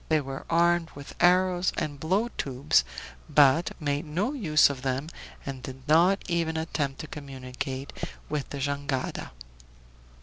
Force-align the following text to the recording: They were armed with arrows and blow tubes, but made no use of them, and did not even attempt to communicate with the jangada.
They 0.09 0.19
were 0.19 0.47
armed 0.49 0.89
with 0.95 1.13
arrows 1.19 1.71
and 1.77 1.99
blow 1.99 2.29
tubes, 2.35 2.83
but 3.29 3.79
made 3.79 4.03
no 4.03 4.33
use 4.33 4.67
of 4.67 4.81
them, 4.81 5.09
and 5.45 5.61
did 5.61 5.87
not 5.87 6.23
even 6.27 6.57
attempt 6.57 7.01
to 7.01 7.07
communicate 7.07 7.93
with 8.27 8.49
the 8.49 8.57
jangada. 8.57 9.29